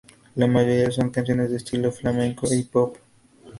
La 0.35 0.47
mayoría 0.47 0.89
son 0.89 1.11
canciones 1.11 1.51
de 1.51 1.57
estilo 1.57 1.91
flamenco 1.91 2.51
y 2.51 2.63
pop. 2.63 2.97